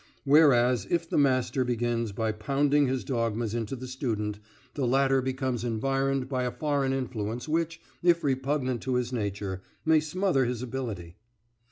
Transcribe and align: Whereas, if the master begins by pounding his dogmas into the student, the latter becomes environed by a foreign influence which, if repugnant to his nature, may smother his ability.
Whereas, 0.23 0.87
if 0.89 1.07
the 1.07 1.19
master 1.19 1.63
begins 1.63 2.11
by 2.11 2.31
pounding 2.31 2.87
his 2.87 3.03
dogmas 3.03 3.53
into 3.53 3.75
the 3.75 3.85
student, 3.85 4.39
the 4.73 4.87
latter 4.87 5.21
becomes 5.21 5.63
environed 5.63 6.27
by 6.27 6.41
a 6.43 6.51
foreign 6.51 6.91
influence 6.91 7.47
which, 7.47 7.79
if 8.01 8.23
repugnant 8.23 8.81
to 8.81 8.95
his 8.95 9.13
nature, 9.13 9.61
may 9.85 9.99
smother 9.99 10.45
his 10.45 10.63
ability. 10.63 11.17